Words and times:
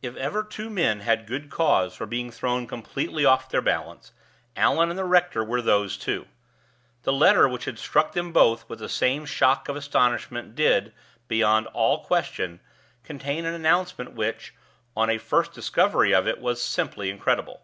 If 0.00 0.14
ever 0.14 0.44
two 0.44 0.70
men 0.70 1.00
had 1.00 1.26
good 1.26 1.50
cause 1.50 1.96
for 1.96 2.06
being 2.06 2.30
thrown 2.30 2.68
completely 2.68 3.24
off 3.24 3.48
their 3.48 3.60
balance, 3.60 4.12
Allan 4.54 4.90
and 4.90 4.96
the 4.96 5.04
rector 5.04 5.42
were 5.42 5.60
those 5.60 5.96
two. 5.96 6.28
The 7.02 7.12
letter 7.12 7.48
which 7.48 7.64
had 7.64 7.76
struck 7.76 8.12
them 8.12 8.32
both 8.32 8.68
with 8.68 8.78
the 8.78 8.88
same 8.88 9.26
shock 9.26 9.68
of 9.68 9.74
astonishment 9.74 10.54
did, 10.54 10.92
beyond 11.26 11.66
all 11.66 12.04
question, 12.04 12.60
contain 13.02 13.44
an 13.44 13.54
announcement 13.54 14.12
which, 14.12 14.54
on 14.96 15.10
a 15.10 15.18
first 15.18 15.54
discovery 15.54 16.14
of 16.14 16.28
it, 16.28 16.38
was 16.40 16.62
simply 16.62 17.10
incredible. 17.10 17.62